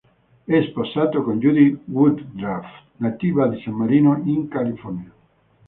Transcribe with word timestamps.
È 0.45 0.59
sposato 0.71 1.21
con 1.21 1.37
Judy 1.37 1.77
Woodruff, 1.85 2.65
nativa 2.97 3.45
di 3.49 3.61
San 3.61 3.75
Marino 3.75 4.19
in 4.25 4.47
California. 4.47 5.11